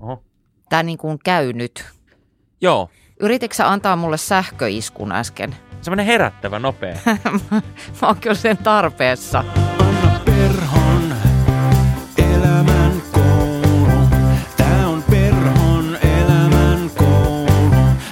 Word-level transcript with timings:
Oho. 0.00 0.24
Tämä 0.68 0.82
niin 0.82 0.98
kuin 0.98 1.18
käy 1.24 1.52
nyt. 1.52 1.84
Joo, 2.60 2.90
Yrititkö 3.20 3.56
sä 3.56 3.70
antaa 3.70 3.96
mulle 3.96 4.16
sähköiskun 4.18 5.12
äsken? 5.12 5.56
semmoinen 5.82 6.06
herättävä, 6.06 6.58
nopea. 6.58 6.96
Mä 8.02 8.08
oon 8.08 8.16
kyllä 8.20 8.34
sen 8.34 8.56
tarpeessa. 8.56 9.44
Anna 9.78 10.20
Perhon 10.24 11.14
elämän 12.18 13.02
koulu. 13.12 14.08
Tää 14.56 14.88
on 14.88 15.02
Perhon 15.10 15.98
elämän 16.02 16.90
koulu. 16.96 17.50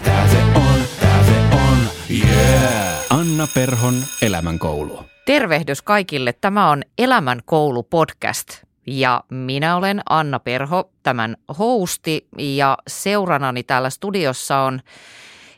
Tää 0.05 0.29
se 0.29 0.43
on, 0.55 0.81
tää 1.01 1.25
se 1.25 1.57
on, 1.57 1.79
yeah. 2.11 2.95
Anna 3.11 3.49
Perhon 3.55 3.95
elämän 4.23 4.59
koulu. 4.59 5.05
Tervehdys 5.27 5.83
kaikille. 5.83 6.33
Tämä 6.33 6.71
on 6.71 6.83
Elämän 6.99 7.41
koulu 7.45 7.83
podcast. 7.83 8.68
Ja 8.91 9.25
minä 9.31 9.77
olen 9.77 10.01
Anna 10.11 10.39
Perho, 10.39 10.91
tämän 11.03 11.37
hosti 11.59 12.29
ja 12.39 12.79
seuranani 12.89 13.63
täällä 13.63 13.91
studiossa 13.91 14.59
on 14.59 14.81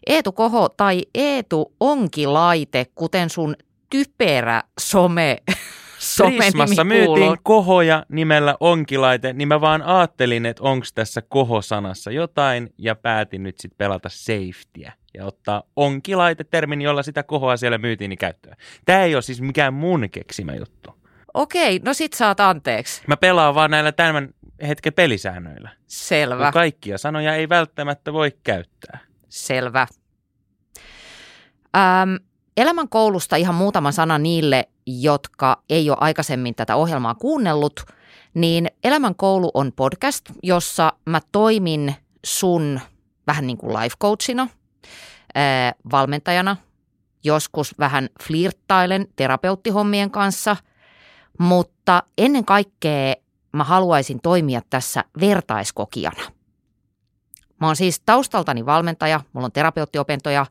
Eetu 0.06 0.32
Koho 0.32 0.68
tai 0.68 1.02
Eetu 1.14 1.74
Onkilaite, 1.80 2.86
kuten 2.94 3.30
sun 3.30 3.56
typerä 3.90 4.62
some, 4.80 5.38
Prismassa 6.38 6.84
myytiin 6.84 7.36
kohoja 7.42 8.06
nimellä 8.08 8.56
onkilaite, 8.60 9.32
niin 9.32 9.48
mä 9.48 9.60
vaan 9.60 9.82
ajattelin, 9.82 10.46
että 10.46 10.62
onks 10.62 10.92
tässä 10.92 11.22
kohosanassa 11.22 12.10
jotain, 12.10 12.74
ja 12.78 12.94
päätin 12.94 13.42
nyt 13.42 13.58
sitten 13.58 13.78
pelata 13.78 14.08
safetyä 14.08 14.92
ja 15.14 15.26
ottaa 15.26 15.62
onkilaite-termin, 15.76 16.82
jolla 16.82 17.02
sitä 17.02 17.22
kohoa 17.22 17.56
siellä 17.56 17.78
myytiin, 17.78 18.08
niin 18.08 18.18
käyttöön. 18.18 18.56
Tämä 18.84 19.02
ei 19.02 19.14
ole 19.14 19.22
siis 19.22 19.40
mikään 19.40 19.74
mun 19.74 20.08
keksimä 20.10 20.54
juttu. 20.54 20.99
Okei, 21.34 21.80
no 21.84 21.94
sit 21.94 22.12
saat 22.12 22.40
anteeksi. 22.40 23.02
Mä 23.06 23.16
pelaan 23.16 23.54
vaan 23.54 23.70
näillä 23.70 23.92
tämän 23.92 24.28
hetken 24.68 24.92
pelisäännöillä. 24.92 25.70
Selvä. 25.86 26.44
Kun 26.44 26.52
kaikkia 26.52 26.98
sanoja 26.98 27.34
ei 27.34 27.48
välttämättä 27.48 28.12
voi 28.12 28.32
käyttää. 28.42 28.98
Selvä. 29.28 29.86
Ähm, 31.76 32.14
elämän 32.56 32.88
koulusta 32.88 33.36
ihan 33.36 33.54
muutama 33.54 33.92
sana 33.92 34.18
niille, 34.18 34.68
jotka 34.86 35.62
ei 35.68 35.90
ole 35.90 35.98
aikaisemmin 36.00 36.54
tätä 36.54 36.76
ohjelmaa 36.76 37.14
kuunnellut. 37.14 37.80
Niin 38.34 38.68
Elämän 38.84 39.14
koulu 39.14 39.50
on 39.54 39.72
podcast, 39.76 40.30
jossa 40.42 40.92
mä 41.06 41.20
toimin 41.32 41.94
sun 42.24 42.80
vähän 43.26 43.46
niin 43.46 43.58
kuin 43.58 43.76
life 43.82 43.96
coachina, 44.00 44.48
valmentajana. 45.92 46.56
Joskus 47.24 47.78
vähän 47.78 48.08
flirttailen 48.22 49.06
terapeuttihommien 49.16 50.10
kanssa, 50.10 50.56
mutta 51.40 52.02
ennen 52.18 52.44
kaikkea 52.44 53.14
mä 53.52 53.64
haluaisin 53.64 54.20
toimia 54.22 54.60
tässä 54.70 55.04
vertaiskokijana. 55.20 56.22
Mä 57.60 57.66
oon 57.66 57.76
siis 57.76 58.00
taustaltani 58.06 58.66
valmentaja, 58.66 59.20
mulla 59.32 59.44
on 59.44 59.52
terapeuttiopintoja, 59.52 60.46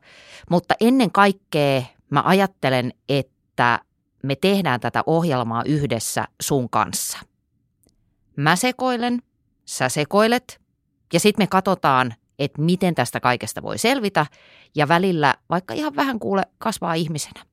mutta 0.50 0.74
ennen 0.80 1.12
kaikkea 1.12 1.82
mä 2.10 2.22
ajattelen, 2.26 2.92
että 3.08 3.80
me 4.22 4.36
tehdään 4.36 4.80
tätä 4.80 5.02
ohjelmaa 5.06 5.62
yhdessä 5.64 6.24
sun 6.42 6.70
kanssa. 6.70 7.18
Mä 8.36 8.56
sekoilen, 8.56 9.22
sä 9.64 9.88
sekoilet 9.88 10.60
ja 11.12 11.20
sitten 11.20 11.42
me 11.42 11.46
katsotaan, 11.46 12.14
että 12.38 12.62
miten 12.62 12.94
tästä 12.94 13.20
kaikesta 13.20 13.62
voi 13.62 13.78
selvitä 13.78 14.26
ja 14.74 14.88
välillä 14.88 15.34
vaikka 15.50 15.74
ihan 15.74 15.96
vähän 15.96 16.18
kuule 16.18 16.42
kasvaa 16.58 16.94
ihmisenä. 16.94 17.44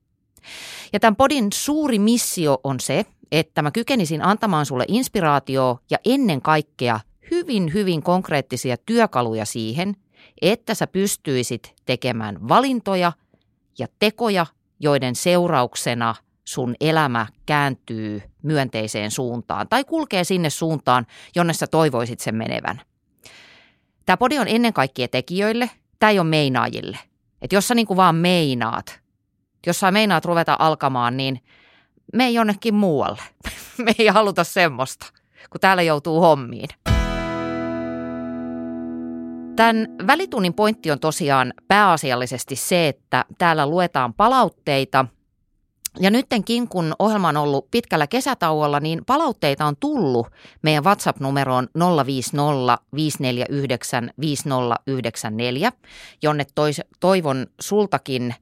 Ja 0.93 0.99
tämän 0.99 1.15
podin 1.15 1.47
suuri 1.53 1.99
missio 1.99 2.59
on 2.63 2.79
se, 2.79 3.05
että 3.31 3.61
mä 3.61 3.71
kykenisin 3.71 4.21
antamaan 4.21 4.65
sulle 4.65 4.85
inspiraatioa 4.87 5.79
ja 5.89 5.97
ennen 6.05 6.41
kaikkea 6.41 6.99
hyvin, 7.31 7.73
hyvin 7.73 8.03
konkreettisia 8.03 8.77
työkaluja 8.77 9.45
siihen, 9.45 9.95
että 10.41 10.73
sä 10.73 10.87
pystyisit 10.87 11.75
tekemään 11.85 12.47
valintoja 12.47 13.11
ja 13.79 13.87
tekoja, 13.99 14.45
joiden 14.79 15.15
seurauksena 15.15 16.15
sun 16.45 16.75
elämä 16.81 17.27
kääntyy 17.45 18.21
myönteiseen 18.43 19.11
suuntaan 19.11 19.67
tai 19.69 19.83
kulkee 19.83 20.23
sinne 20.23 20.49
suuntaan, 20.49 21.05
jonne 21.35 21.53
sä 21.53 21.67
toivoisit 21.67 22.19
sen 22.19 22.35
menevän. 22.35 22.81
Tämä 24.05 24.17
podi 24.17 24.39
on 24.39 24.47
ennen 24.47 24.73
kaikkea 24.73 25.07
tekijöille, 25.07 25.69
tämä 25.99 26.09
ei 26.09 26.19
ole 26.19 26.27
meinaajille. 26.27 26.97
Et 27.41 27.53
jos 27.53 27.67
sä 27.67 27.75
niinku 27.75 27.95
vaan 27.95 28.15
meinaat, 28.15 28.99
jos 29.67 29.79
sä 29.79 29.91
meinaat 29.91 30.25
ruveta 30.25 30.55
alkamaan, 30.59 31.17
niin 31.17 31.39
me 32.13 32.25
ei 32.25 32.33
jonnekin 32.33 32.75
muualle. 32.75 33.21
Me 33.77 33.95
ei 33.99 34.07
haluta 34.07 34.43
semmoista, 34.43 35.05
kun 35.49 35.61
täällä 35.61 35.83
joutuu 35.83 36.19
hommiin. 36.19 36.69
Tämän 39.55 39.87
välitunnin 40.07 40.53
pointti 40.53 40.91
on 40.91 40.99
tosiaan 40.99 41.53
pääasiallisesti 41.67 42.55
se, 42.55 42.87
että 42.87 43.25
täällä 43.37 43.67
luetaan 43.67 44.13
palautteita. 44.13 45.05
Ja 45.99 46.11
nyttenkin, 46.11 46.67
kun 46.67 46.95
ohjelma 46.99 47.29
on 47.29 47.37
ollut 47.37 47.71
pitkällä 47.71 48.07
kesätauolla, 48.07 48.79
niin 48.79 49.05
palautteita 49.05 49.65
on 49.65 49.75
tullut 49.79 50.27
meidän 50.61 50.83
WhatsApp-numeroon 50.83 51.67
050 52.05 52.77
549 52.95 54.11
5094, 54.19 55.71
jonne 56.21 56.45
toivon 56.99 57.47
sultakin 57.61 58.35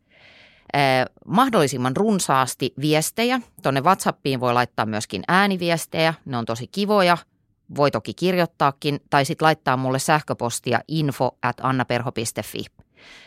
mahdollisimman 1.27 1.97
runsaasti 1.97 2.73
viestejä. 2.81 3.41
Tuonne 3.63 3.81
WhatsAppiin 3.81 4.39
voi 4.39 4.53
laittaa 4.53 4.85
myöskin 4.85 5.23
ääniviestejä, 5.27 6.13
ne 6.25 6.37
on 6.37 6.45
tosi 6.45 6.67
kivoja– 6.67 7.17
voi 7.75 7.91
toki 7.91 8.13
kirjoittaakin 8.13 8.99
tai 9.09 9.25
sitten 9.25 9.45
laittaa 9.45 9.77
mulle 9.77 9.99
sähköpostia 9.99 10.79
info 10.87 11.37
at 11.41 11.55
annaperho.fi. 11.61 12.65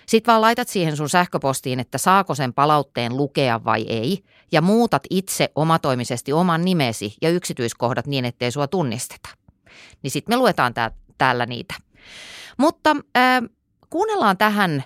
Sitten 0.07 0.33
vaan 0.33 0.41
laitat 0.41 0.69
siihen 0.69 0.97
sun 0.97 1.09
sähköpostiin, 1.09 1.81
että 1.81 1.99
saako 1.99 2.35
sen 2.35 2.53
palautteen 2.53 3.17
lukea 3.17 3.65
vai 3.65 3.83
ei, 3.83 4.19
ja 4.53 4.63
muutat 4.63 5.03
itse 5.11 5.49
omatoimisesti 5.55 6.33
oman 6.33 6.65
nimesi 6.65 7.15
ja 7.23 7.31
yksityiskohdat 7.31 8.07
niin, 8.07 8.25
ettei 8.25 8.51
sua 8.51 8.67
tunnisteta. 8.67 9.29
Niin 10.03 10.11
sitten 10.11 10.33
me 10.33 10.37
luetaan 10.37 10.75
tää, 10.75 10.91
täällä 11.19 11.47
niitä. 11.47 11.75
Mutta 12.57 12.97
äh, 13.17 13.43
kuunnellaan 13.91 14.39
tähän 14.39 14.85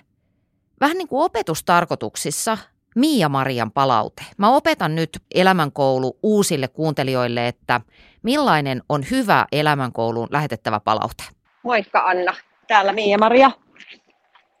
vähän 0.83 0.97
niin 0.97 1.07
kuin 1.07 1.23
opetustarkoituksissa 1.23 2.57
Miia-Marian 2.95 3.71
palaute. 3.71 4.23
Mä 4.37 4.55
opetan 4.55 4.95
nyt 4.95 5.09
elämänkoulu 5.35 6.19
uusille 6.23 6.67
kuuntelijoille, 6.67 7.47
että 7.47 7.81
millainen 8.23 8.81
on 8.89 9.03
hyvä 9.11 9.45
elämänkouluun 9.51 10.27
lähetettävä 10.31 10.79
palaute. 10.79 11.23
Moikka 11.63 11.99
Anna, 11.99 12.35
täällä 12.67 12.91
Miia-Maria. 12.91 13.51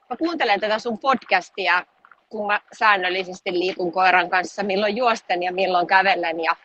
Mä 0.09 0.17
kuuntelen 0.17 0.59
tätä 0.59 0.79
sun 0.79 0.99
podcastia, 0.99 1.85
kun 2.29 2.47
mä 2.47 2.61
säännöllisesti 2.77 3.53
liikun 3.59 3.91
koiran 3.91 4.29
kanssa, 4.29 4.63
milloin 4.63 4.97
juosten 4.97 5.43
ja 5.43 5.53
milloin 5.53 5.87
kävellen. 5.87 6.39
Ja 6.39 6.55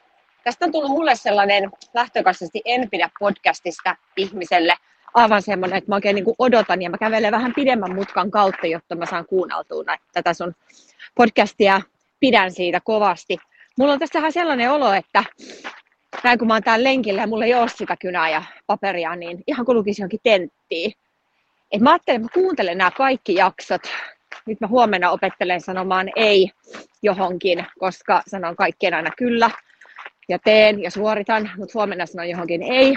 tästä 0.45 0.65
on 0.65 0.73
tullut 0.73 0.91
mulle 0.91 1.17
sellainen 1.17 1.71
lähtökohtaisesti 1.95 2.63
en 2.65 2.91
pidä 2.91 3.11
podcastista 3.19 3.97
ihmiselle 4.17 4.75
aivan 5.15 5.43
semmoinen, 5.43 5.79
että 5.79 5.91
mä 5.91 5.95
oikein 5.95 6.15
niin 6.15 6.35
odotan 6.39 6.83
ja 6.83 6.91
mä 6.91 6.99
kävelen 6.99 7.33
vähän 7.33 7.55
pidemmän 7.55 7.95
mutkan 7.95 8.31
kautta, 8.31 8.67
jotta 8.67 8.95
mä 8.95 9.07
saan 9.07 9.27
kuunneltua 9.27 9.83
näitä, 9.83 10.05
tätä 10.13 10.35
sun 10.35 10.55
podcastia. 11.15 11.81
Pidän 12.21 12.53
siitä 12.53 12.81
kovasti. 12.85 13.39
Mulla 13.79 13.93
on 13.93 13.99
tässä 13.99 14.19
vähän 14.19 14.33
sellainen 14.33 14.71
olo, 14.71 14.93
että 14.93 15.25
näin 16.25 16.39
kun 16.39 16.49
mä 16.49 16.55
oon 16.55 16.63
täällä 16.63 16.85
lenkillä 16.85 17.21
ja 17.21 17.27
mulla 17.27 17.45
ei 17.45 17.55
ole 17.55 17.69
sitä 17.69 17.97
kynää 17.97 18.31
ja 18.31 18.43
paperia, 18.67 19.17
niin 19.17 19.45
ihan 19.47 19.67
kuin 19.67 19.79
lukisi 19.79 20.03
johonkin 20.03 20.21
tenttiin. 20.23 20.93
Et 21.73 21.81
mä 21.81 21.91
ajattelen, 21.91 22.21
että 22.21 22.39
mä 22.39 22.43
kuuntelen 22.43 22.79
nämä 22.79 22.91
kaikki 22.91 23.35
jaksot. 23.35 23.83
Nyt 24.47 24.61
mä 24.61 24.67
huomenna 24.67 25.11
opettelen 25.11 25.61
sanomaan 25.61 26.11
ei 26.17 26.51
johonkin, 27.03 27.67
koska 27.79 28.23
sanon 28.27 28.57
kaikkien 28.57 28.95
aina 28.95 29.11
kyllä 29.19 29.51
ja 30.29 30.39
teen 30.39 30.83
ja 30.83 30.91
suoritan, 30.91 31.51
mutta 31.57 31.73
huomenna 31.75 32.07
sanon 32.07 32.29
johonkin 32.29 32.63
ei. 32.63 32.97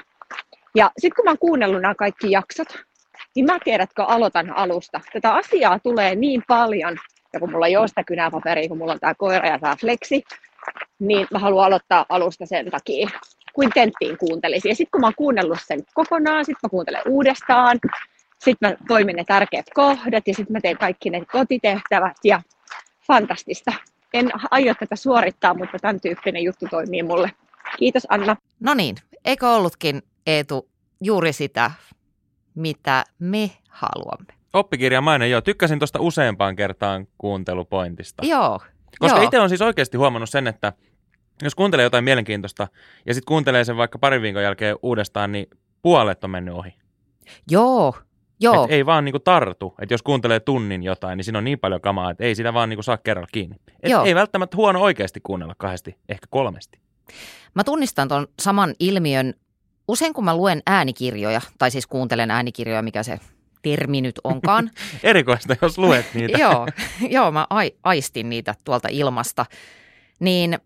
Ja 0.75 0.91
sitten 0.97 1.15
kun 1.15 1.25
mä 1.25 1.31
oon 1.31 1.37
kuunnellut 1.37 1.81
nämä 1.81 1.95
kaikki 1.95 2.31
jaksot, 2.31 2.67
niin 3.35 3.45
mä 3.45 3.57
tiedätkö, 3.63 4.03
aloitan 4.03 4.57
alusta. 4.57 5.01
Tätä 5.13 5.33
asiaa 5.33 5.79
tulee 5.79 6.15
niin 6.15 6.43
paljon, 6.47 6.97
ja 7.33 7.39
kun 7.39 7.51
mulla 7.51 7.67
ei 7.67 7.77
ole 7.77 7.87
sitä 7.87 8.03
kynäpaperia, 8.03 8.67
kun 8.67 8.77
mulla 8.77 8.93
on 8.93 8.99
tämä 8.99 9.13
koira 9.15 9.47
ja 9.47 9.59
tämä 9.59 9.75
flexi, 9.75 10.23
niin 10.99 11.27
mä 11.31 11.39
haluan 11.39 11.65
aloittaa 11.65 12.05
alusta 12.09 12.45
sen 12.45 12.71
takia, 12.71 13.09
kuin 13.53 13.69
tenttiin 13.73 14.17
kuuntelisin. 14.17 14.69
Ja 14.69 14.75
sitten 14.75 14.91
kun 14.91 15.01
mä 15.01 15.07
oon 15.07 15.13
kuunnellut 15.17 15.57
sen 15.65 15.83
kokonaan, 15.93 16.45
sitten 16.45 16.59
mä 16.63 16.69
kuuntelen 16.69 17.01
uudestaan, 17.07 17.79
sitten 18.39 18.69
mä 18.69 18.75
toimin 18.87 19.15
ne 19.15 19.23
tärkeät 19.23 19.65
kohdat 19.73 20.27
ja 20.27 20.33
sitten 20.33 20.53
mä 20.53 20.61
teen 20.61 20.77
kaikki 20.77 21.09
ne 21.09 21.25
kotitehtävät 21.31 22.17
ja 22.23 22.41
fantastista. 23.07 23.71
En 24.13 24.31
aio 24.51 24.73
tätä 24.79 24.95
suorittaa, 24.95 25.53
mutta 25.53 25.79
tämän 25.79 26.01
tyyppinen 26.01 26.43
juttu 26.43 26.65
toimii 26.69 27.03
mulle. 27.03 27.31
Kiitos 27.77 28.07
Anna. 28.09 28.35
No 28.59 28.73
niin, 28.73 28.95
eikö 29.25 29.49
ollutkin 29.49 30.01
Eetu 30.27 30.70
juuri 31.01 31.33
sitä, 31.33 31.71
mitä 32.55 33.03
me 33.19 33.51
haluamme? 33.69 34.33
Oppikirjamainen, 34.53 35.31
joo. 35.31 35.41
Tykkäsin 35.41 35.79
tuosta 35.79 35.99
useampaan 36.01 36.55
kertaan 36.55 37.07
kuuntelupointista. 37.17 38.25
Joo. 38.25 38.59
Koska 38.99 39.21
itse 39.21 39.39
on 39.39 39.49
siis 39.49 39.61
oikeasti 39.61 39.97
huomannut 39.97 40.29
sen, 40.29 40.47
että 40.47 40.73
jos 41.43 41.55
kuuntelee 41.55 41.83
jotain 41.83 42.03
mielenkiintoista 42.03 42.67
ja 43.05 43.13
sitten 43.13 43.27
kuuntelee 43.27 43.63
sen 43.63 43.77
vaikka 43.77 43.99
parin 43.99 44.21
viikon 44.21 44.43
jälkeen 44.43 44.75
uudestaan, 44.83 45.31
niin 45.31 45.47
puolet 45.81 46.23
on 46.23 46.29
mennyt 46.29 46.55
ohi. 46.55 46.73
Joo, 47.51 47.93
joo. 48.39 48.63
Et 48.63 48.71
ei 48.71 48.85
vaan 48.85 49.05
niinku 49.05 49.19
tartu, 49.19 49.75
että 49.81 49.93
jos 49.93 50.03
kuuntelee 50.03 50.39
tunnin 50.39 50.83
jotain, 50.83 51.17
niin 51.17 51.23
siinä 51.23 51.37
on 51.37 51.43
niin 51.43 51.59
paljon 51.59 51.81
kamaa, 51.81 52.11
että 52.11 52.23
ei 52.23 52.35
sitä 52.35 52.53
vaan 52.53 52.69
niinku 52.69 52.83
saa 52.83 52.97
kerralla 52.97 53.29
kiinni. 53.31 53.55
Et 53.83 53.91
Joo. 53.91 54.05
ei 54.05 54.15
välttämättä 54.15 54.57
huono 54.57 54.81
oikeasti 54.81 55.19
kuunnella 55.23 55.55
kahdesti, 55.57 55.97
ehkä 56.09 56.27
kolmesti. 56.29 56.79
Mä 57.53 57.63
tunnistan 57.63 58.07
tuon 58.07 58.27
saman 58.39 58.73
ilmiön 58.79 59.33
usein 59.91 60.13
kun 60.13 60.25
mä 60.25 60.35
luen 60.35 60.61
äänikirjoja, 60.65 61.41
tai 61.57 61.71
siis 61.71 61.87
kuuntelen 61.87 62.31
äänikirjoja, 62.31 62.81
mikä 62.81 63.03
se 63.03 63.19
termi 63.61 64.01
nyt 64.01 64.19
onkaan. 64.23 64.71
Erikoista, 65.03 65.55
jos 65.61 65.77
luet 65.77 66.05
niitä. 66.13 66.37
joo, 66.43 66.67
joo, 67.09 67.31
mä 67.31 67.47
ai, 67.49 67.71
aistin 67.83 68.29
niitä 68.29 68.55
tuolta 68.63 68.87
ilmasta. 68.91 69.45
Niin 70.19 70.59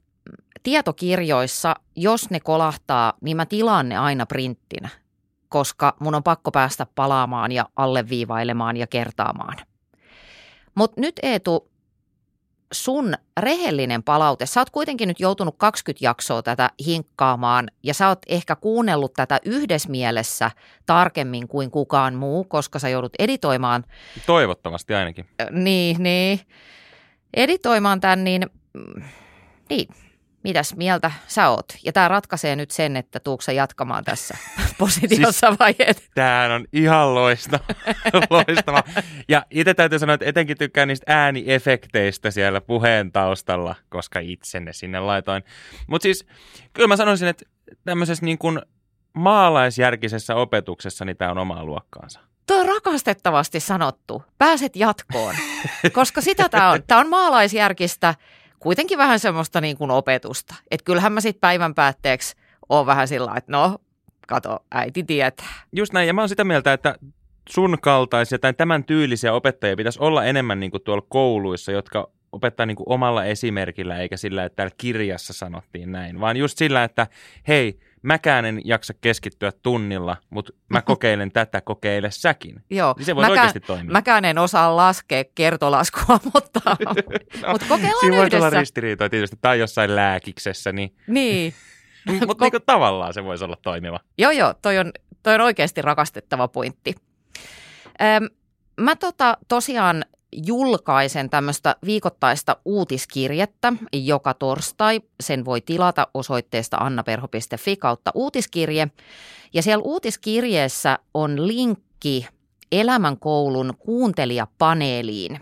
tietokirjoissa, 0.63 1.75
jos 1.95 2.29
ne 2.29 2.39
kolahtaa, 2.39 3.13
niin 3.21 3.37
mä 3.37 3.45
tilaan 3.45 3.89
ne 3.89 3.97
aina 3.97 4.25
printtinä, 4.25 4.89
koska 5.49 5.95
mun 5.99 6.15
on 6.15 6.23
pakko 6.23 6.51
päästä 6.51 6.87
palaamaan 6.95 7.51
ja 7.51 7.65
alleviivailemaan 7.75 8.77
ja 8.77 8.87
kertaamaan. 8.87 9.57
Mutta 10.75 11.01
nyt 11.01 11.15
Eetu, 11.23 11.71
sun 12.75 13.13
rehellinen 13.39 14.03
palaute, 14.03 14.45
sä 14.45 14.61
oot 14.61 14.69
kuitenkin 14.69 15.07
nyt 15.07 15.19
joutunut 15.19 15.55
20 15.57 16.05
jaksoa 16.05 16.43
tätä 16.43 16.69
hinkkaamaan 16.85 17.67
ja 17.83 17.93
sä 17.93 18.07
oot 18.07 18.19
ehkä 18.27 18.55
kuunnellut 18.55 19.13
tätä 19.13 19.39
yhdessä 19.45 19.89
mielessä 19.89 20.51
tarkemmin 20.85 21.47
kuin 21.47 21.71
kukaan 21.71 22.15
muu, 22.15 22.43
koska 22.43 22.79
sä 22.79 22.89
joudut 22.89 23.13
editoimaan 23.19 23.83
Toivottavasti 24.25 24.93
ainakin. 24.93 25.25
Niin, 25.51 26.03
niin. 26.03 26.39
Editoimaan 27.33 28.01
tämän, 28.01 28.23
niin, 28.23 28.41
mm, 28.73 29.03
niin, 29.69 29.87
mitäs 30.45 30.75
mieltä 30.75 31.11
sä 31.27 31.49
oot? 31.49 31.65
Ja 31.83 31.93
tämä 31.93 32.07
ratkaisee 32.07 32.55
nyt 32.55 32.71
sen, 32.71 32.95
että 32.95 33.19
tuukse 33.19 33.45
sä 33.45 33.51
jatkamaan 33.51 34.03
tässä 34.03 34.37
positiossa 34.79 35.55
vai 35.59 35.75
et? 35.79 36.09
Tämähän 36.15 36.51
on 36.51 36.65
ihan 36.73 37.15
loistava. 37.15 37.65
loistava. 38.29 38.83
Ja 39.27 39.45
itse 39.49 39.73
täytyy 39.73 39.99
sanoa, 39.99 40.13
että 40.13 40.25
etenkin 40.25 40.57
tykkään 40.57 40.87
niistä 40.87 41.13
ääniefekteistä 41.23 42.31
siellä 42.31 42.61
puheen 42.61 43.11
taustalla, 43.11 43.75
koska 43.89 44.19
itse 44.19 44.59
ne 44.59 44.73
sinne 44.73 44.99
laitoin. 44.99 45.43
Mutta 45.87 46.03
siis 46.03 46.27
kyllä 46.73 46.87
mä 46.87 46.95
sanoisin, 46.95 47.27
että 47.27 47.45
tämmöisessä 47.85 48.25
niin 48.25 48.37
kuin 48.37 48.61
maalaisjärkisessä 49.13 50.35
opetuksessa 50.35 51.05
niin 51.05 51.17
tämä 51.17 51.31
on 51.31 51.37
omaa 51.37 51.65
luokkaansa. 51.65 52.19
Tuo 52.47 52.59
on 52.59 52.65
rakastettavasti 52.65 53.59
sanottu. 53.59 54.23
Pääset 54.37 54.75
jatkoon, 54.75 55.35
koska 55.93 56.21
sitä 56.21 56.49
tämä 56.49 56.71
on. 56.71 56.83
Tämä 56.87 57.01
on 57.01 57.09
maalaisjärkistä, 57.09 58.15
kuitenkin 58.65 58.97
vähän 58.97 59.19
semmoista 59.19 59.61
niin 59.61 59.77
kuin 59.77 59.91
opetusta. 59.91 60.55
Että 60.71 60.83
kyllähän 60.83 61.13
mä 61.13 61.21
sitten 61.21 61.41
päivän 61.41 61.75
päätteeksi 61.75 62.35
oon 62.69 62.85
vähän 62.85 63.07
sillä 63.07 63.33
että 63.37 63.51
no, 63.51 63.77
kato, 64.27 64.59
äiti 64.71 65.03
tietää. 65.03 65.63
Just 65.71 65.93
näin, 65.93 66.07
ja 66.07 66.13
mä 66.13 66.21
oon 66.21 66.29
sitä 66.29 66.43
mieltä, 66.43 66.73
että 66.73 66.95
sun 67.49 67.77
kaltaisia 67.81 68.39
tai 68.39 68.53
tämän 68.53 68.83
tyylisiä 68.83 69.33
opettajia 69.33 69.75
pitäisi 69.75 69.99
olla 70.01 70.25
enemmän 70.25 70.59
niin 70.59 70.71
kuin 70.71 70.83
tuolla 70.83 71.05
kouluissa, 71.09 71.71
jotka 71.71 72.11
opettaa 72.31 72.65
niin 72.65 72.77
kuin 72.77 72.89
omalla 72.89 73.25
esimerkillä, 73.25 73.97
eikä 73.97 74.17
sillä, 74.17 74.45
että 74.45 74.55
täällä 74.55 74.75
kirjassa 74.77 75.33
sanottiin 75.33 75.91
näin, 75.91 76.19
vaan 76.19 76.37
just 76.37 76.57
sillä, 76.57 76.83
että 76.83 77.07
hei, 77.47 77.79
mäkään 78.05 78.45
en 78.45 78.61
jaksa 78.65 78.93
keskittyä 79.01 79.51
tunnilla, 79.63 80.17
mutta 80.29 80.53
mä 80.69 80.81
kokeilen 80.91 81.31
tätä, 81.31 81.61
kokeile 81.61 82.11
säkin. 82.11 82.63
Joo. 82.69 82.93
Niin 82.97 83.05
se 83.05 83.15
voisi 83.15 83.31
oikeasti 83.31 83.59
toimia. 83.59 83.91
Mäkään 83.91 84.25
en 84.25 84.37
osaa 84.37 84.75
laskea 84.75 85.23
kertolaskua, 85.35 86.19
mutta, 86.33 86.61
No, 87.41 87.51
mutta 87.51 87.65
kokeillaan 87.69 87.99
Siinä 87.99 88.17
voi 88.17 88.25
olla 88.25 88.37
yhdessä. 88.37 88.59
ristiriitoja 88.59 89.09
tietysti, 89.09 89.37
tai 89.41 89.59
jossain 89.59 89.95
lääkiksessä, 89.95 90.71
niin, 90.71 90.95
Niin. 91.07 91.53
mutta 92.27 92.45
niin 92.45 92.61
tavallaan 92.65 93.13
se 93.13 93.23
voisi 93.23 93.43
olla 93.43 93.57
toimiva. 93.61 93.99
Joo, 94.17 94.31
joo, 94.31 94.53
toi 94.61 94.77
on, 94.77 94.91
toi 95.23 95.35
on 95.35 95.41
oikeasti 95.41 95.81
rakastettava 95.81 96.47
pointti. 96.47 96.95
Öm, 98.01 98.29
mä 98.81 98.95
tota, 98.95 99.37
tosiaan 99.47 100.05
julkaisen 100.45 101.29
tämmöistä 101.29 101.75
viikoittaista 101.85 102.57
uutiskirjettä 102.65 103.73
joka 103.93 104.33
torstai. 104.33 105.01
Sen 105.19 105.45
voi 105.45 105.61
tilata 105.61 106.07
osoitteesta 106.13 106.77
annaperho.fi 106.77 107.77
kautta 107.77 108.11
uutiskirje. 108.15 108.87
Ja 109.53 109.61
siellä 109.61 109.83
uutiskirjeessä 109.83 110.99
on 111.13 111.47
linkki 111.47 112.27
Elämänkoulun 112.71 113.73
kuuntelijapaneeliin. 113.79 115.39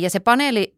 Ja 0.00 0.10
se 0.10 0.20
paneeli 0.20 0.74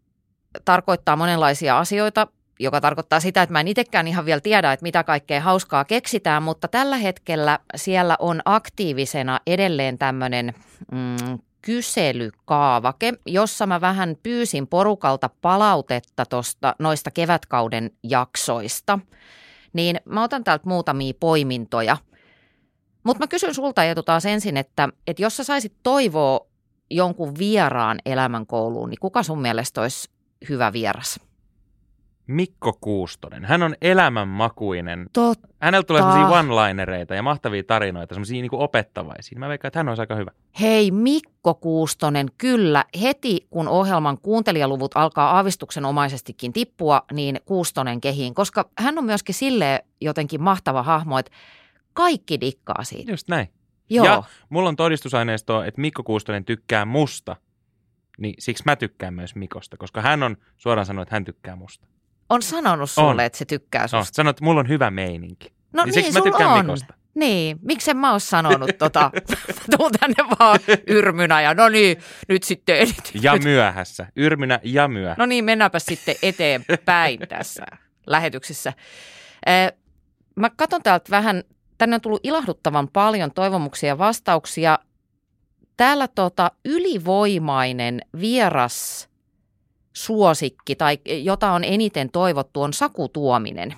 tarkoittaa 0.64 1.16
monenlaisia 1.16 1.78
asioita, 1.78 2.26
joka 2.60 2.80
tarkoittaa 2.80 3.20
sitä, 3.20 3.42
että 3.42 3.52
mä 3.52 3.60
en 3.60 3.68
itsekään 3.68 4.08
ihan 4.08 4.24
vielä 4.24 4.40
tiedä, 4.40 4.72
että 4.72 4.82
mitä 4.82 5.04
kaikkea 5.04 5.40
hauskaa 5.40 5.84
keksitään, 5.84 6.42
mutta 6.42 6.68
tällä 6.68 6.96
hetkellä 6.96 7.58
siellä 7.76 8.16
on 8.18 8.40
aktiivisena 8.44 9.40
edelleen 9.46 9.98
tämmöinen 9.98 10.54
mm, 10.92 11.38
kyselykaavake, 11.64 13.12
jossa 13.26 13.66
mä 13.66 13.80
vähän 13.80 14.16
pyysin 14.22 14.66
porukalta 14.66 15.30
palautetta 15.40 16.26
tosta, 16.26 16.74
noista 16.78 17.10
kevätkauden 17.10 17.90
jaksoista. 18.02 18.98
Niin 19.72 20.00
mä 20.04 20.22
otan 20.22 20.44
täältä 20.44 20.68
muutamia 20.68 21.12
poimintoja. 21.20 21.96
Mutta 23.04 23.22
mä 23.22 23.26
kysyn 23.26 23.54
sulta 23.54 23.84
Eetu 23.84 24.02
taas 24.02 24.26
ensin, 24.26 24.56
että, 24.56 24.88
että 25.06 25.22
jos 25.22 25.36
sä 25.36 25.44
saisit 25.44 25.74
toivoa 25.82 26.46
jonkun 26.90 27.38
vieraan 27.38 27.98
elämänkouluun, 28.06 28.90
niin 28.90 29.00
kuka 29.00 29.22
sun 29.22 29.40
mielestä 29.40 29.80
olisi 29.80 30.10
hyvä 30.48 30.72
vieras? 30.72 31.20
Mikko 32.26 32.78
Kuustonen. 32.80 33.44
Hän 33.44 33.62
on 33.62 33.74
elämänmakuinen. 33.82 35.06
Totta. 35.12 35.48
Hänellä 35.60 35.84
tulee 35.84 36.02
sellaisia 36.02 36.40
one-linereita 36.40 37.14
ja 37.14 37.22
mahtavia 37.22 37.62
tarinoita, 37.66 38.14
sellaisia 38.14 38.42
niin 38.42 38.50
opettavaisia. 38.52 39.38
Mä 39.38 39.48
veikkaan, 39.48 39.68
että 39.68 39.78
hän 39.78 39.88
on 39.88 40.00
aika 40.00 40.14
hyvä. 40.14 40.30
Hei 40.60 40.90
Mikko 40.90 41.54
Kuustonen, 41.54 42.28
kyllä 42.38 42.84
heti 43.02 43.46
kun 43.50 43.68
ohjelman 43.68 44.18
kuuntelijaluvut 44.18 44.90
alkaa 44.94 45.30
aavistuksenomaisestikin 45.36 46.52
tippua, 46.52 47.02
niin 47.12 47.40
Kuustonen 47.44 48.00
kehiin, 48.00 48.34
koska 48.34 48.70
hän 48.78 48.98
on 48.98 49.04
myöskin 49.04 49.34
sille 49.34 49.84
jotenkin 50.00 50.42
mahtava 50.42 50.82
hahmo, 50.82 51.18
että 51.18 51.32
kaikki 51.92 52.40
dikkaa 52.40 52.84
siitä. 52.84 53.12
Just 53.12 53.28
näin. 53.28 53.48
Joo, 53.90 54.06
Ja 54.06 54.22
mulla 54.48 54.68
on 54.68 54.76
todistusaineistoa, 54.76 55.66
että 55.66 55.80
Mikko 55.80 56.02
Kuustonen 56.02 56.44
tykkää 56.44 56.84
musta. 56.84 57.36
Niin 58.18 58.34
siksi 58.38 58.62
mä 58.66 58.76
tykkään 58.76 59.14
myös 59.14 59.34
Mikosta, 59.34 59.76
koska 59.76 60.02
hän 60.02 60.22
on 60.22 60.36
suoraan 60.56 60.86
sanonut, 60.86 61.02
että 61.02 61.14
hän 61.16 61.24
tykkää 61.24 61.56
musta. 61.56 61.86
on 62.30 62.42
sanonut 62.42 62.90
sulle, 62.90 63.08
On. 63.10 63.20
että 63.20 63.38
se 63.38 63.44
tykkää 63.44 63.82
No, 63.82 63.88
susta. 63.88 64.14
sanoi, 64.16 64.30
että 64.30 64.44
mulla 64.44 64.60
on 64.60 64.68
hyvä 64.68 64.90
meininki. 64.90 65.52
No 65.72 65.84
niin 65.84 65.94
niin, 65.94 66.04
siksi 66.04 66.18
mä 66.18 66.24
tykkään 66.24 66.50
on. 66.52 66.64
Mikosta. 66.66 66.94
Niin, 67.14 67.58
miksen 67.62 67.96
mä 67.96 68.10
oon 68.10 68.20
sanonut 68.20 68.78
tota, 68.78 69.10
mä 69.48 69.76
tuun 69.76 69.92
tänne 70.00 70.36
vaan 70.40 70.58
yrmynä 70.86 71.40
ja 71.40 71.54
no 71.54 71.68
niin, 71.68 71.96
nyt 72.28 72.42
sitten 72.42 72.76
edit. 72.76 73.10
Ja 73.22 73.36
myöhässä. 73.42 74.06
Yrmynä 74.16 74.60
ja 74.62 74.88
myö. 74.88 75.14
No 75.18 75.26
niin, 75.26 75.44
mennäänpä 75.44 75.78
sitten 75.78 76.14
eteenpäin 76.22 77.20
tässä 77.28 77.64
lähetyksessä. 78.06 78.72
Eh, 79.46 79.72
Mä 80.36 80.50
katson 80.50 80.82
täältä 80.82 81.10
vähän, 81.10 81.44
tänne 81.78 81.94
on 81.94 82.00
tullut 82.00 82.20
ilahduttavan 82.26 82.88
paljon 82.88 83.30
toivomuksia 83.32 83.88
ja 83.88 83.98
vastauksia. 83.98 84.78
Täällä 85.76 86.08
tota, 86.08 86.50
ylivoimainen 86.64 88.00
vieras 88.20 89.08
suosikki 89.92 90.76
tai 90.76 90.98
jota 91.06 91.52
on 91.52 91.64
eniten 91.64 92.10
toivottu 92.10 92.62
on 92.62 92.72
Saku 92.72 93.08
Tuominen. 93.08 93.74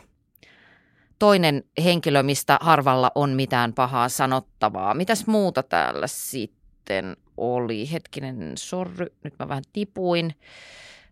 Toinen 1.19 1.65
henkilö, 1.85 2.23
mistä 2.23 2.59
harvalla 2.61 3.13
on 3.15 3.31
mitään 3.31 3.73
pahaa 3.73 4.09
sanottavaa. 4.09 4.95
Mitäs 4.95 5.27
muuta 5.27 5.63
täällä 5.63 6.07
sitten 6.07 7.17
oli? 7.37 7.93
Hetkinen, 7.93 8.53
sorry, 8.59 9.07
nyt 9.25 9.35
mä 9.39 9.49
vähän 9.49 9.65
tipuin. 9.73 10.35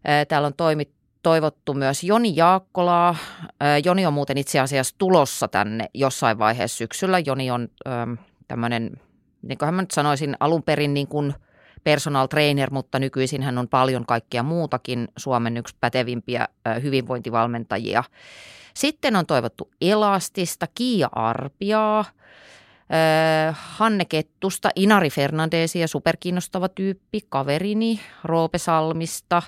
Ää, 0.05 0.25
Täällä 0.25 0.47
on 0.47 0.55
toimi, 0.55 0.89
toivottu 1.23 1.75
myös 1.75 2.05
Joni 2.05 2.37
Jaakkolaa. 2.37 3.17
Joni 3.85 4.07
on 4.07 4.13
muuten 4.13 4.39
itse 4.39 4.61
asiassa 4.61 4.95
tulossa 4.99 5.49
tänne 5.49 5.91
jossain 5.95 6.39
vaiheessa 6.39 6.77
syksyllä. 6.77 7.19
Joni 7.19 7.51
on 7.51 7.69
äm, 7.89 8.19
tämmöinen, 8.49 8.91
niin 9.43 9.59
kuin 9.59 9.75
mä 9.75 9.83
nyt 9.83 9.91
sanoisin, 9.91 10.37
alun 10.41 10.63
perin 10.63 10.95
niin 10.95 11.09
kuin 11.09 11.35
personal 11.85 12.27
trainer, 12.27 12.71
mutta 12.73 12.99
nykyisin 12.99 13.43
hän 13.43 13.59
on 13.59 13.69
paljon 13.69 14.07
kaikkea 14.07 14.43
muutakin 14.43 15.09
Suomen 15.17 15.57
yksi 15.57 15.77
pätevimpiä 15.81 16.49
hyvinvointivalmentajia. 16.83 18.05
Sitten 18.75 19.17
on 19.17 19.27
toivottu 19.27 19.71
Elastista, 19.81 20.67
Kiia 20.75 21.09
Arpiaa, 21.13 22.05
Hanne 23.53 24.05
Kettusta, 24.05 24.71
Inari 24.77 25.11
Fernandesia, 25.11 25.89
superkiinnostava 25.89 26.69
tyyppi, 26.69 27.21
kaverini, 27.29 28.01
Roope 28.25 28.59
Salmista, 28.59 29.43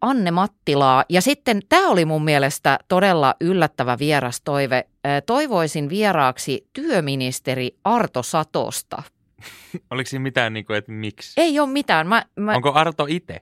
Anne 0.00 0.30
Mattilaa. 0.30 1.04
Ja 1.08 1.22
sitten 1.22 1.60
tämä 1.68 1.88
oli 1.88 2.04
mun 2.04 2.24
mielestä 2.24 2.78
todella 2.88 3.34
yllättävä 3.40 3.98
vieras 3.98 4.40
toive. 4.40 4.86
Toivoisin 5.26 5.88
vieraaksi 5.88 6.68
työministeri 6.72 7.76
Arto 7.84 8.22
Satosta. 8.22 9.02
Oliko 9.90 10.08
siinä 10.10 10.22
mitään, 10.22 10.52
niin 10.52 10.66
kuin, 10.66 10.76
että 10.76 10.92
miksi? 10.92 11.32
Ei 11.40 11.60
ole 11.60 11.68
mitään. 11.68 12.06
Mä, 12.06 12.24
mä, 12.36 12.54
Onko 12.54 12.72
Arto 12.72 13.06
itse? 13.08 13.40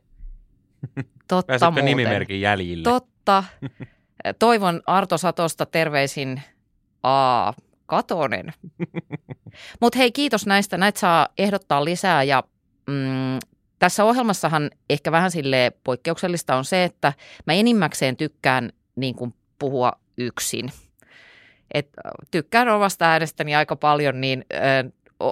totta 1.29 1.47
Pääsetkö 1.53 1.71
muuten. 1.71 1.85
nimimerkin 1.85 2.41
jäljille? 2.41 2.85
Totta. 2.85 3.45
Toivon 4.39 4.83
Arto 4.87 5.19
Satosta 5.19 5.67
terveisin 5.67 6.43
A. 7.03 7.53
katonen. 7.87 8.53
Mutta 9.81 9.99
hei, 9.99 10.13
kiitos 10.13 10.47
näistä. 10.47 10.77
Näitä 10.77 11.01
saa 11.01 11.29
ehdottaa 11.39 11.85
lisää 11.85 12.23
ja 12.23 12.43
mm, 12.87 13.39
tässä 13.79 14.05
ohjelmassahan 14.05 14.71
ehkä 14.91 15.13
vähän 15.13 15.31
sille 15.31 15.73
poikkeuksellista 15.85 16.57
on 16.57 16.65
se, 16.65 16.85
että 16.85 17.13
mä 17.47 17.53
enimmäkseen 17.53 18.17
tykkään 18.17 18.73
niin 18.97 19.15
kuin 19.15 19.35
puhua 19.59 19.93
yksin. 20.19 20.73
Et 21.75 21.89
tykkään 22.31 22.69
omasta 22.69 23.05
äänestäni 23.05 23.55
aika 23.55 23.77
paljon, 23.77 24.21
niin 24.21 24.45
ö, 24.53 24.91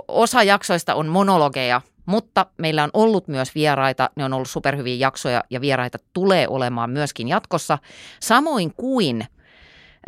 osa 0.08 0.42
jaksoista 0.42 0.94
on 0.94 1.06
monologeja, 1.08 1.80
mutta 2.06 2.46
meillä 2.58 2.84
on 2.84 2.90
ollut 2.92 3.28
myös 3.28 3.54
vieraita, 3.54 4.10
ne 4.16 4.24
on 4.24 4.32
ollut 4.32 4.50
superhyviä 4.50 4.94
jaksoja 4.94 5.44
ja 5.50 5.60
vieraita 5.60 5.98
tulee 6.12 6.48
olemaan 6.48 6.90
myöskin 6.90 7.28
jatkossa. 7.28 7.78
Samoin 8.20 8.74
kuin 8.76 9.26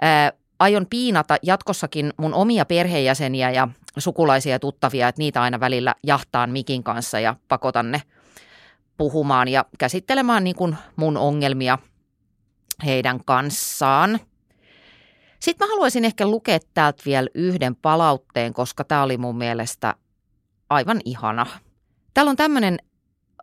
ää, 0.01 0.33
aion 0.59 0.87
piinata 0.91 1.37
jatkossakin 1.43 2.13
mun 2.17 2.35
omia 2.35 2.65
perheenjäseniä 2.65 3.51
ja 3.51 3.69
sukulaisia 3.99 4.53
ja 4.53 4.59
tuttavia, 4.59 5.09
että 5.09 5.19
niitä 5.19 5.43
aina 5.43 5.61
välillä 5.61 5.95
jahtaan 6.03 6.51
mikin 6.51 6.83
kanssa 6.83 7.21
ja 7.21 7.37
pakotan 7.49 7.91
ne 7.91 8.03
puhumaan 8.97 9.49
ja 9.49 9.65
käsittelemään 9.79 10.45
niin 10.45 10.57
kuin 10.57 10.77
mun 10.97 11.17
ongelmia 11.17 11.79
heidän 12.85 13.25
kanssaan. 13.25 14.21
Sitten 15.45 15.69
mä 15.69 15.73
haluaisin 15.73 16.05
ehkä 16.05 16.27
lukea 16.27 16.59
täältä 16.75 17.03
vielä 17.07 17.29
yhden 17.35 17.77
palautteen, 17.77 18.55
koska 18.55 18.85
tämä 18.85 19.03
oli 19.03 19.17
mun 19.17 19.39
mielestä 19.39 19.95
aivan 20.71 21.01
ihana. 21.05 21.47
Täällä 22.15 22.31
on 22.31 22.37
tämmöinen 22.37 22.79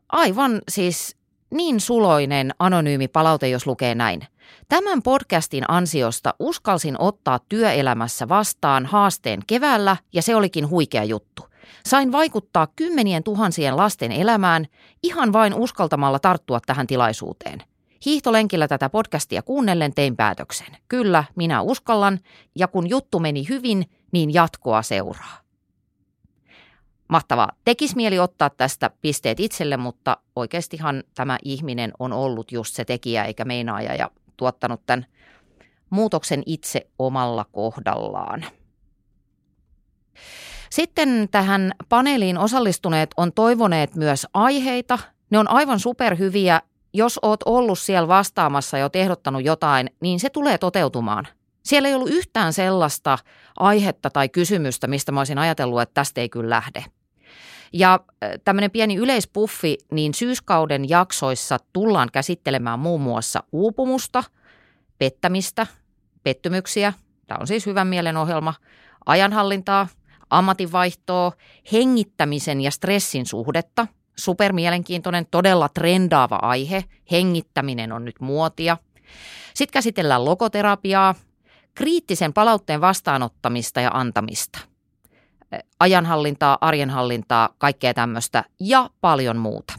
aivan 0.09 0.61
siis 0.69 1.15
niin 1.51 1.79
suloinen 1.79 2.51
anonyymi 2.59 3.07
palaute, 3.07 3.49
jos 3.49 3.67
lukee 3.67 3.95
näin. 3.95 4.21
Tämän 4.69 5.01
podcastin 5.01 5.63
ansiosta 5.67 6.33
uskalsin 6.39 6.95
ottaa 6.99 7.39
työelämässä 7.49 8.29
vastaan 8.29 8.85
haasteen 8.85 9.39
keväällä 9.47 9.97
ja 10.13 10.21
se 10.21 10.35
olikin 10.35 10.69
huikea 10.69 11.03
juttu. 11.03 11.47
Sain 11.85 12.11
vaikuttaa 12.11 12.67
kymmenien 12.75 13.23
tuhansien 13.23 13.77
lasten 13.77 14.11
elämään 14.11 14.65
ihan 15.03 15.33
vain 15.33 15.53
uskaltamalla 15.53 16.19
tarttua 16.19 16.59
tähän 16.65 16.87
tilaisuuteen. 16.87 17.70
Hiihtolenkillä 18.05 18.67
tätä 18.67 18.89
podcastia 18.89 19.41
kuunnellen 19.41 19.93
tein 19.93 20.15
päätöksen. 20.15 20.67
Kyllä, 20.87 21.23
minä 21.35 21.61
uskallan, 21.61 22.19
ja 22.55 22.67
kun 22.67 22.89
juttu 22.89 23.19
meni 23.19 23.49
hyvin, 23.49 23.85
niin 24.11 24.33
jatkoa 24.33 24.81
seuraa. 24.81 25.37
Mahtavaa. 27.07 27.49
Tekis 27.65 27.95
mieli 27.95 28.19
ottaa 28.19 28.49
tästä 28.49 28.89
pisteet 29.01 29.39
itselle, 29.39 29.77
mutta 29.77 30.17
oikeastihan 30.35 31.03
tämä 31.15 31.37
ihminen 31.43 31.91
on 31.99 32.13
ollut 32.13 32.51
just 32.51 32.75
se 32.75 32.85
tekijä 32.85 33.25
eikä 33.25 33.45
meinaaja 33.45 33.95
ja 33.95 34.11
tuottanut 34.37 34.81
tämän 34.85 35.05
muutoksen 35.89 36.43
itse 36.45 36.87
omalla 36.99 37.45
kohdallaan. 37.51 38.45
Sitten 40.69 41.27
tähän 41.31 41.71
paneeliin 41.89 42.37
osallistuneet 42.37 43.09
on 43.17 43.33
toivoneet 43.33 43.95
myös 43.95 44.27
aiheita. 44.33 44.99
Ne 45.29 45.39
on 45.39 45.49
aivan 45.49 45.79
superhyviä. 45.79 46.61
Jos 46.93 47.19
oot 47.21 47.39
ollut 47.45 47.79
siellä 47.79 48.07
vastaamassa 48.07 48.77
ja 48.77 48.85
oot 48.85 48.95
ehdottanut 48.95 49.45
jotain, 49.45 49.89
niin 50.01 50.19
se 50.19 50.29
tulee 50.29 50.57
toteutumaan. 50.57 51.27
Siellä 51.63 51.89
ei 51.89 51.95
ollut 51.95 52.09
yhtään 52.09 52.53
sellaista 52.53 53.17
aihetta 53.59 54.09
tai 54.09 54.29
kysymystä, 54.29 54.87
mistä 54.87 55.11
mä 55.11 55.19
olisin 55.19 55.37
ajatellut, 55.37 55.81
että 55.81 55.93
tästä 55.93 56.21
ei 56.21 56.29
kyllä 56.29 56.49
lähde. 56.49 56.85
Ja 57.73 57.99
tämmöinen 58.43 58.71
pieni 58.71 58.95
yleispuffi, 58.95 59.77
niin 59.91 60.13
syyskauden 60.13 60.89
jaksoissa 60.89 61.57
tullaan 61.73 62.09
käsittelemään 62.13 62.79
muun 62.79 63.01
muassa 63.01 63.43
uupumusta, 63.51 64.23
pettämistä, 64.97 65.67
pettymyksiä, 66.23 66.93
tämä 67.27 67.37
on 67.41 67.47
siis 67.47 67.65
hyvän 67.65 67.87
mielen 67.87 68.17
ohjelma, 68.17 68.53
ajanhallintaa, 69.05 69.87
ammatinvaihtoa, 70.29 71.31
hengittämisen 71.71 72.61
ja 72.61 72.71
stressin 72.71 73.25
suhdetta. 73.25 73.87
Supermielenkiintoinen, 74.21 75.25
todella 75.31 75.69
trendaava 75.69 76.39
aihe. 76.41 76.83
Hengittäminen 77.11 77.91
on 77.91 78.05
nyt 78.05 78.15
muotia. 78.19 78.77
Sitten 79.53 79.73
käsitellään 79.73 80.25
logoterapiaa, 80.25 81.15
kriittisen 81.75 82.33
palautteen 82.33 82.81
vastaanottamista 82.81 83.81
ja 83.81 83.91
antamista. 83.93 84.59
Ajanhallintaa, 85.79 86.57
arjenhallintaa, 86.61 87.49
kaikkea 87.57 87.93
tämmöistä 87.93 88.43
ja 88.59 88.89
paljon 89.01 89.37
muuta. 89.37 89.73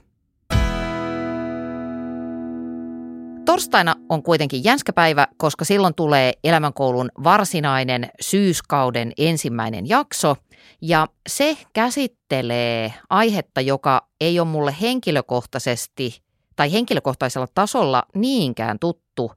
Torstaina 3.53 3.95
on 4.09 4.23
kuitenkin 4.23 4.65
jänskäpäivä, 4.65 5.27
koska 5.37 5.65
silloin 5.65 5.95
tulee 5.95 6.33
elämänkoulun 6.45 7.11
varsinainen 7.25 8.11
syyskauden 8.21 9.13
ensimmäinen 9.19 9.89
jakso. 9.89 10.37
Ja 10.81 11.07
se 11.29 11.57
käsittelee 11.73 12.95
aihetta, 13.11 13.61
joka 13.61 14.09
ei 14.21 14.41
ole 14.41 14.49
mulle 14.49 14.77
henkilökohtaisesti 14.81 16.23
tai 16.57 16.73
henkilökohtaisella 16.73 17.47
tasolla 17.55 18.03
niinkään 18.15 18.79
tuttu. 18.79 19.33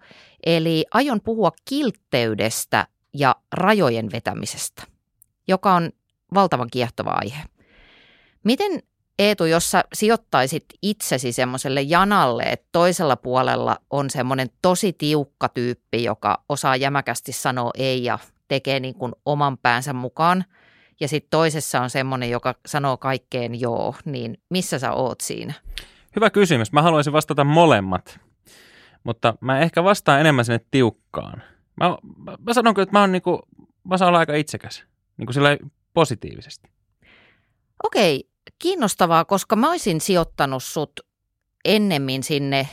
Eli 0.46 0.86
aion 0.92 1.22
puhua 1.22 1.52
kiltteydestä 1.66 2.88
ja 3.14 3.36
rajojen 3.52 4.12
vetämisestä, 4.12 4.84
joka 5.48 5.74
on 5.74 5.90
valtavan 6.34 6.70
kiehtova 6.72 7.12
aihe. 7.12 7.44
Miten 8.44 8.84
Eetu, 9.20 9.46
jos 9.46 9.72
sä 9.72 9.84
sijoittaisit 9.94 10.66
itsesi 10.82 11.32
semmoiselle 11.32 11.82
janalle, 11.82 12.44
että 12.44 12.68
toisella 12.72 13.16
puolella 13.16 13.78
on 13.90 14.10
semmoinen 14.10 14.50
tosi 14.62 14.94
tiukka 14.94 15.50
tyyppi, 15.50 16.04
joka 16.04 16.44
osaa 16.50 16.76
jämäkästi 16.76 17.32
sanoa 17.32 17.72
ei 17.78 18.04
ja 18.04 18.20
tekee 18.48 18.80
niin 18.80 18.96
kuin 18.96 19.12
oman 19.26 19.58
päänsä 19.58 19.94
mukaan, 19.94 20.46
ja 21.00 21.08
sitten 21.08 21.30
toisessa 21.30 21.82
on 21.82 21.90
semmoinen, 21.90 22.30
joka 22.30 22.56
sanoo 22.66 22.98
kaikkeen 22.98 23.60
joo, 23.60 23.96
niin 24.06 24.38
missä 24.50 24.80
sä 24.80 24.92
oot 24.92 25.22
siinä? 25.22 25.54
Hyvä 26.16 26.30
kysymys. 26.30 26.72
Mä 26.72 26.82
haluaisin 26.82 27.14
vastata 27.14 27.44
molemmat, 27.44 28.20
mutta 29.04 29.36
mä 29.42 29.60
ehkä 29.60 29.84
vastaan 29.84 30.20
enemmän 30.20 30.46
sinne 30.46 30.60
tiukkaan. 30.72 31.44
Mä, 31.76 31.90
mä, 32.18 32.38
mä 32.40 32.54
sanon 32.54 32.74
kyllä, 32.74 32.84
että 32.84 32.94
mä, 32.94 33.02
oon 33.02 33.12
niinku, 33.12 33.42
mä 33.84 33.98
saan 33.98 34.08
olla 34.08 34.20
aika 34.20 34.36
itsekäs, 34.36 34.84
niin 35.18 35.26
kuin 35.26 35.34
sillä 35.34 35.58
positiivisesti. 35.94 36.70
Okei, 37.84 38.30
kiinnostavaa, 38.60 39.26
koska 39.26 39.56
mä 39.56 39.70
olisin 39.70 40.02
sijoittanut 40.02 40.64
sut 40.64 41.00
ennemmin 41.66 42.24
sinne, 42.24 42.68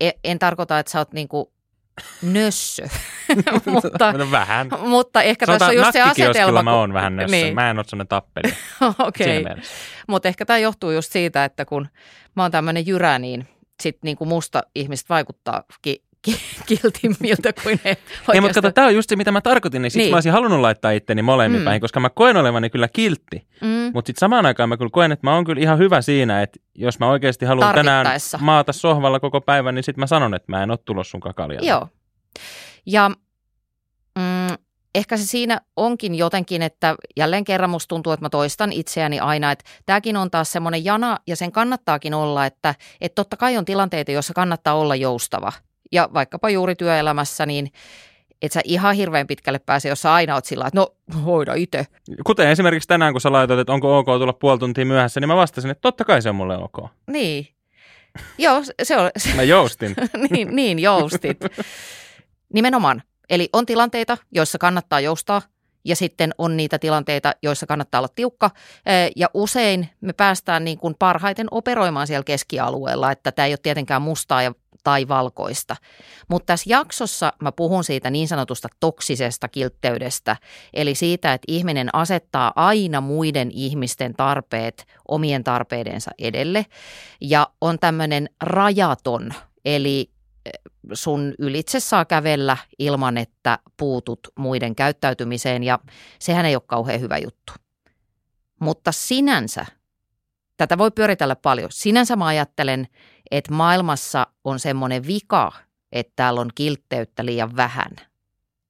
e- 0.00 0.10
en 0.24 0.38
tarkoita, 0.38 0.78
että 0.78 0.92
sä 0.92 0.98
oot 0.98 1.12
niinku 1.12 1.52
nössö, 2.22 2.88
mutta, 3.66 4.12
no 4.12 4.30
vähän. 4.30 4.68
mutta 4.78 5.22
ehkä 5.22 5.46
tässä 5.46 5.66
on 5.66 5.76
just 5.76 5.92
se 5.92 6.00
asetelma. 6.00 6.62
mä 6.62 6.74
oon 6.74 6.92
vähän 6.92 7.16
nössö. 7.16 7.36
Niin. 7.36 7.54
Mä 7.54 7.70
en 7.70 7.78
ole 7.78 7.84
sellainen 7.84 8.08
tappeli. 8.08 8.54
Okei, 9.08 9.40
okay. 9.40 9.56
mutta 10.08 10.28
ehkä 10.28 10.46
tämä 10.46 10.58
johtuu 10.58 10.90
just 10.90 11.12
siitä, 11.12 11.44
että 11.44 11.64
kun 11.64 11.88
mä 12.36 12.42
oon 12.42 12.50
tämmöinen 12.50 12.86
jyrä, 12.86 13.18
niin 13.18 13.48
sitten 13.82 14.00
niinku 14.02 14.24
musta 14.24 14.62
ihmiset 14.74 15.08
vaikuttaakin 15.08 15.96
kiltimmiltä 16.66 17.52
kuin 17.62 17.80
ne 17.84 17.90
oikeastaan. 17.90 18.34
Ei, 18.34 18.40
mutta 18.40 18.54
kato, 18.54 18.72
tämä 18.72 18.86
on 18.86 18.94
just 18.94 19.08
se, 19.08 19.16
mitä 19.16 19.32
mä 19.32 19.40
tarkoitin, 19.40 19.82
niin, 19.82 19.92
niin. 19.94 20.10
mä 20.10 20.16
olisin 20.16 20.32
halunnut 20.32 20.60
laittaa 20.60 20.90
itteni 20.90 21.22
molemmin 21.22 21.60
mm. 21.60 21.64
päin, 21.64 21.80
koska 21.80 22.00
mä 22.00 22.10
koen 22.10 22.36
olevani 22.36 22.70
kyllä 22.70 22.88
kiltti. 22.88 23.46
Mm. 23.60 23.90
Mutta 23.94 24.06
sitten 24.06 24.20
samaan 24.20 24.46
aikaan 24.46 24.68
mä 24.68 24.76
kyllä 24.76 24.90
koen, 24.92 25.12
että 25.12 25.26
mä 25.26 25.34
oon 25.34 25.44
kyllä 25.44 25.62
ihan 25.62 25.78
hyvä 25.78 26.02
siinä, 26.02 26.42
että 26.42 26.60
jos 26.74 26.98
mä 26.98 27.10
oikeasti 27.10 27.44
haluan 27.44 27.74
tänään 27.74 28.06
maata 28.40 28.72
sohvalla 28.72 29.20
koko 29.20 29.40
päivän, 29.40 29.74
niin 29.74 29.82
sitten 29.82 30.02
mä 30.02 30.06
sanon, 30.06 30.34
että 30.34 30.52
mä 30.52 30.62
en 30.62 30.70
ole 30.70 30.78
tulos 30.84 31.10
sun 31.10 31.20
kakalialta. 31.20 31.66
Joo. 31.66 31.88
Ja 32.86 33.10
mm, 34.18 34.56
ehkä 34.94 35.16
se 35.16 35.26
siinä 35.26 35.60
onkin 35.76 36.14
jotenkin, 36.14 36.62
että 36.62 36.94
jälleen 37.16 37.44
kerran 37.44 37.70
musta 37.70 37.88
tuntuu, 37.88 38.12
että 38.12 38.24
mä 38.24 38.30
toistan 38.30 38.72
itseäni 38.72 39.20
aina, 39.20 39.52
että 39.52 39.64
tämäkin 39.86 40.16
on 40.16 40.30
taas 40.30 40.52
semmoinen 40.52 40.84
jana 40.84 41.18
ja 41.26 41.36
sen 41.36 41.52
kannattaakin 41.52 42.14
olla, 42.14 42.46
että, 42.46 42.74
että 43.00 43.14
totta 43.14 43.36
kai 43.36 43.56
on 43.56 43.64
tilanteita, 43.64 44.12
joissa 44.12 44.34
kannattaa 44.34 44.74
olla 44.74 44.96
joustava– 44.96 45.52
ja 45.92 46.08
vaikkapa 46.14 46.50
juuri 46.50 46.74
työelämässä, 46.74 47.46
niin 47.46 47.72
et 48.42 48.52
sä 48.52 48.60
ihan 48.64 48.94
hirveän 48.94 49.26
pitkälle 49.26 49.58
pääse, 49.58 49.88
jos 49.88 50.02
sä 50.02 50.14
aina 50.14 50.34
oot 50.34 50.44
sillä 50.44 50.66
että 50.66 50.80
no 50.80 50.94
hoida 51.24 51.54
itse. 51.54 51.86
Kuten 52.26 52.48
esimerkiksi 52.48 52.88
tänään, 52.88 53.12
kun 53.12 53.20
sä 53.20 53.32
laitoit, 53.32 53.60
että 53.60 53.72
onko 53.72 53.98
ok 53.98 54.06
tulla 54.06 54.32
puoli 54.32 54.58
tuntia 54.58 54.86
myöhässä, 54.86 55.20
niin 55.20 55.28
mä 55.28 55.36
vastasin, 55.36 55.70
että 55.70 55.82
totta 55.82 56.04
kai 56.04 56.22
se 56.22 56.28
on 56.28 56.36
mulle 56.36 56.58
ok. 56.58 56.90
Niin. 57.06 57.48
Joo, 58.38 58.62
se 58.82 58.96
on. 58.96 59.10
Mä 59.36 59.42
joustin. 59.42 59.94
niin, 60.30 60.56
niin, 60.56 60.78
joustit. 60.78 61.38
Nimenomaan. 62.54 63.02
Eli 63.30 63.48
on 63.52 63.66
tilanteita, 63.66 64.18
joissa 64.32 64.58
kannattaa 64.58 65.00
joustaa, 65.00 65.42
ja 65.84 65.96
sitten 65.96 66.34
on 66.38 66.56
niitä 66.56 66.78
tilanteita, 66.78 67.32
joissa 67.42 67.66
kannattaa 67.66 68.00
olla 68.00 68.08
tiukka. 68.14 68.50
Ja 69.16 69.30
usein 69.34 69.88
me 70.00 70.12
päästään 70.12 70.64
niin 70.64 70.78
kuin 70.78 70.94
parhaiten 70.98 71.46
operoimaan 71.50 72.06
siellä 72.06 72.24
keskialueella, 72.24 73.12
että 73.12 73.32
tämä 73.32 73.46
ei 73.46 73.52
ole 73.52 73.58
tietenkään 73.62 74.02
mustaa 74.02 74.42
ja 74.42 74.52
tai 74.84 75.08
valkoista. 75.08 75.76
Mutta 76.28 76.46
tässä 76.46 76.70
jaksossa 76.70 77.32
mä 77.42 77.52
puhun 77.52 77.84
siitä 77.84 78.10
niin 78.10 78.28
sanotusta 78.28 78.68
toksisesta 78.80 79.48
kiltteydestä, 79.48 80.36
eli 80.74 80.94
siitä, 80.94 81.32
että 81.32 81.44
ihminen 81.48 81.88
asettaa 81.92 82.52
aina 82.56 83.00
muiden 83.00 83.50
ihmisten 83.50 84.14
tarpeet 84.14 84.86
omien 85.08 85.44
tarpeidensa 85.44 86.10
edelle 86.18 86.66
ja 87.20 87.48
on 87.60 87.78
tämmöinen 87.78 88.28
rajaton, 88.42 89.34
eli 89.64 90.10
sun 90.92 91.34
ylitse 91.38 91.80
saa 91.80 92.04
kävellä 92.04 92.56
ilman, 92.78 93.18
että 93.18 93.58
puutut 93.76 94.20
muiden 94.38 94.76
käyttäytymiseen 94.76 95.62
ja 95.62 95.78
sehän 96.18 96.46
ei 96.46 96.54
ole 96.54 96.62
kauhean 96.66 97.00
hyvä 97.00 97.18
juttu. 97.18 97.52
Mutta 98.60 98.92
sinänsä, 98.92 99.66
tätä 100.56 100.78
voi 100.78 100.90
pyöritellä 100.90 101.36
paljon, 101.36 101.68
sinänsä 101.72 102.16
mä 102.16 102.26
ajattelen, 102.26 102.88
että 103.30 103.52
maailmassa 103.52 104.26
on 104.44 104.58
semmoinen 104.58 105.06
vika, 105.06 105.52
että 105.92 106.12
täällä 106.16 106.40
on 106.40 106.50
kiltteyttä 106.54 107.24
liian 107.24 107.56
vähän, 107.56 107.90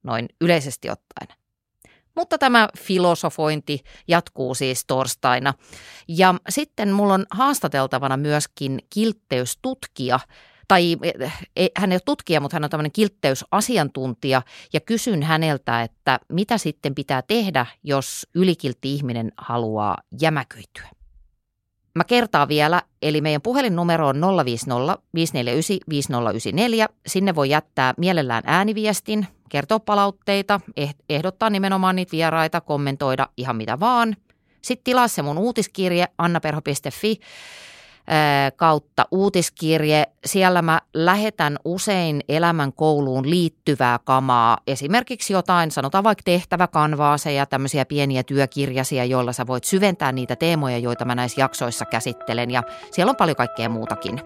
noin 0.03 0.29
yleisesti 0.41 0.89
ottaen. 0.89 1.37
Mutta 2.15 2.37
tämä 2.37 2.67
filosofointi 2.77 3.83
jatkuu 4.07 4.55
siis 4.55 4.85
torstaina. 4.85 5.53
Ja 6.07 6.35
sitten 6.49 6.91
mulla 6.91 7.13
on 7.13 7.25
haastateltavana 7.31 8.17
myöskin 8.17 8.79
kiltteystutkija, 8.89 10.19
tai 10.67 10.97
eh, 11.55 11.71
hän 11.77 11.91
ei 11.91 11.95
ole 11.95 12.01
tutkija, 12.05 12.39
mutta 12.39 12.55
hän 12.55 12.63
on 12.63 12.69
tämmöinen 12.69 12.91
kiltteysasiantuntija, 12.91 14.41
ja 14.73 14.79
kysyn 14.79 15.23
häneltä, 15.23 15.81
että 15.81 16.19
mitä 16.29 16.57
sitten 16.57 16.95
pitää 16.95 17.21
tehdä, 17.21 17.65
jos 17.83 18.27
ylikiltti 18.35 18.93
ihminen 18.93 19.31
haluaa 19.37 19.97
jämäköityä. 20.21 21.00
Mä 21.95 22.03
kertaan 22.03 22.47
vielä, 22.47 22.81
eli 23.01 23.21
meidän 23.21 23.41
puhelinnumero 23.41 24.07
on 24.07 24.21
050 24.45 24.97
549 25.15 25.77
5094. 25.89 26.87
Sinne 27.07 27.35
voi 27.35 27.49
jättää 27.49 27.93
mielellään 27.97 28.43
ääniviestin, 28.45 29.27
kertoa 29.49 29.79
palautteita, 29.79 30.59
eh, 30.77 30.95
ehdottaa 31.09 31.49
nimenomaan 31.49 31.95
niitä 31.95 32.11
vieraita, 32.11 32.61
kommentoida 32.61 33.27
ihan 33.37 33.55
mitä 33.55 33.79
vaan. 33.79 34.15
Sitten 34.61 34.83
tilaa 34.83 35.07
se 35.07 35.21
mun 35.21 35.37
uutiskirje 35.37 36.05
annaperho.fi 36.17 37.19
kautta 38.55 39.05
uutiskirje. 39.11 40.03
Siellä 40.25 40.61
mä 40.61 40.81
lähetän 40.93 41.57
usein 41.65 42.21
elämän 42.29 42.73
kouluun 42.73 43.29
liittyvää 43.29 43.99
kamaa, 44.03 44.57
esimerkiksi 44.67 45.33
jotain, 45.33 45.71
sanotaan 45.71 46.03
vaikka 46.03 46.21
tehtäväkanvaaseja, 46.25 47.45
tämmöisiä 47.45 47.85
pieniä 47.85 48.23
työkirjasia, 48.23 49.05
joilla 49.05 49.33
sä 49.33 49.47
voit 49.47 49.63
syventää 49.63 50.11
niitä 50.11 50.35
teemoja, 50.35 50.77
joita 50.77 51.05
mä 51.05 51.15
näissä 51.15 51.41
jaksoissa 51.41 51.85
käsittelen 51.85 52.51
ja 52.51 52.63
siellä 52.91 53.09
on 53.09 53.15
paljon 53.15 53.35
kaikkea 53.37 53.69
muutakin. 53.69 54.21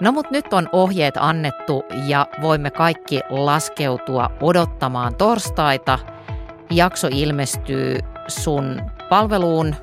No 0.00 0.12
mutta 0.12 0.32
nyt 0.32 0.52
on 0.52 0.68
ohjeet 0.72 1.14
annettu 1.16 1.84
ja 2.06 2.26
voimme 2.42 2.70
kaikki 2.70 3.20
laskeutua 3.28 4.30
odottamaan 4.40 5.14
torstaita. 5.14 5.98
Jakso 6.70 7.08
ilmestyy 7.10 7.98
sun 8.28 8.82
palveluun 9.08 9.74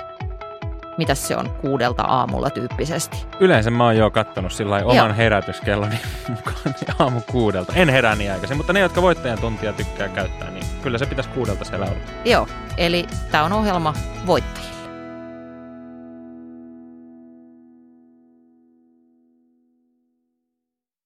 mitä 0.98 1.16
se 1.16 1.38
on, 1.38 1.50
kuudelta 1.50 2.04
aamulla 2.04 2.50
tyyppisesti. 2.50 3.26
Yleensä 3.40 3.72
mä 3.72 3.84
oon 3.84 3.98
jo 3.98 4.12
kattonut 4.12 4.52
sillä 4.52 4.76
oman 4.76 4.96
Joo. 4.96 5.14
herätyskelloni 5.18 5.96
mukaan 6.36 6.58
niin 6.66 6.96
aamu 7.00 7.22
kuudelta. 7.32 7.74
En 7.76 7.90
herää 7.90 8.16
niin 8.16 8.32
aikaisin, 8.32 8.58
mutta 8.58 8.74
ne, 8.74 8.80
jotka 8.80 9.02
voittajan 9.02 9.40
tuntia 9.40 9.74
tykkää 9.74 10.08
käyttää, 10.10 10.52
niin 10.52 10.66
kyllä 10.82 10.98
se 10.98 11.06
pitäisi 11.06 11.30
kuudelta 11.30 11.66
siellä 11.66 11.86
olla. 11.86 11.98
Joo, 12.26 12.48
eli 12.78 13.08
tämä 13.32 13.44
on 13.44 13.54
ohjelma 13.54 13.94
voittajille. 14.26 14.75